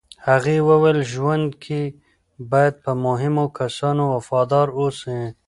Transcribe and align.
هغې 0.27 0.57
وویل، 0.69 0.99
ژوند 1.13 1.47
کې 1.63 1.81
باید 2.51 2.75
په 2.83 2.91
مهمو 3.05 3.45
کسانو 3.59 4.03
وفادار 4.15 4.67
اوسې. 4.79 5.19